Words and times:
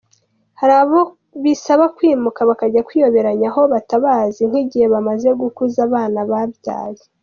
Hari 0.59 0.73
abo 0.83 0.99
bisaba 1.43 1.83
kwimuka 1.95 2.39
bakajya 2.49 2.85
kwiyoberanya 2.87 3.47
aho 3.51 3.61
batabazi, 3.73 4.41
nk’igihe 4.49 4.85
bamaze 4.93 5.27
gukuza 5.41 5.79
abana 5.87 6.19
babyaye. 6.31 7.01